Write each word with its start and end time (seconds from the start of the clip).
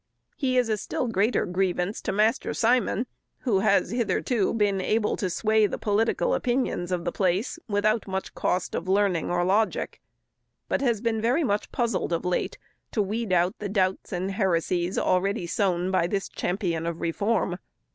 He 0.35 0.57
is 0.57 0.67
a 0.67 0.77
still 0.77 1.07
greater 1.07 1.45
grievance 1.45 2.01
to 2.01 2.11
Master 2.11 2.55
Simon, 2.55 3.05
who 3.41 3.59
has 3.59 3.91
hitherto 3.91 4.51
been 4.51 4.81
able 4.81 5.15
to 5.17 5.29
sway 5.29 5.67
the 5.67 5.77
political 5.77 6.33
opinions 6.33 6.91
of 6.91 7.05
the 7.05 7.11
place, 7.11 7.59
without 7.67 8.07
much 8.07 8.33
cost 8.33 8.73
of 8.73 8.87
learning 8.87 9.29
or 9.29 9.43
logic; 9.45 10.01
but 10.67 10.81
has 10.81 11.01
been 11.01 11.21
very 11.21 11.43
much 11.43 11.71
puzzled 11.71 12.13
of 12.13 12.25
late 12.25 12.57
to 12.93 12.99
weed 12.99 13.31
out 13.31 13.53
the 13.59 13.69
doubts 13.69 14.11
and 14.11 14.31
heresies 14.31 14.97
already 14.97 15.45
sown 15.45 15.91
by 15.91 16.07
this 16.07 16.27
champion 16.27 16.87
of 16.87 16.99
reform. 16.99 17.59